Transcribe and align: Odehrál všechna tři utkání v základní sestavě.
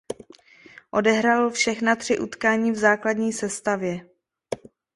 Odehrál 0.91 1.49
všechna 1.49 1.95
tři 1.95 2.19
utkání 2.19 2.71
v 2.71 2.75
základní 2.75 3.33
sestavě. 3.33 4.05